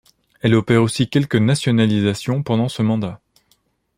[0.41, 3.21] Elle opère aussi quelques nationalisations pendant ce mandat.